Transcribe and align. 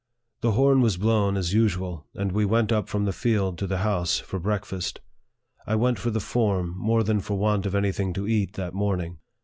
The 0.41 0.53
horn 0.53 0.81
was 0.81 0.97
blown 0.97 1.37
as 1.37 1.53
usual, 1.53 2.07
and 2.15 2.31
we 2.31 2.43
went 2.43 2.71
up 2.71 2.89
from 2.89 3.05
the 3.05 3.13
field 3.13 3.59
to 3.59 3.67
the 3.67 3.77
house 3.85 4.17
for 4.17 4.39
breakfast. 4.39 4.99
I 5.67 5.75
went 5.75 5.99
for 5.99 6.09
the 6.09 6.19
form, 6.19 6.73
more 6.75 7.03
than 7.03 7.19
for 7.19 7.37
want 7.37 7.67
of 7.67 7.75
any 7.75 7.91
thing 7.91 8.11
to 8.15 8.27
eat 8.27 8.53
that 8.53 8.73
morning. 8.73 9.19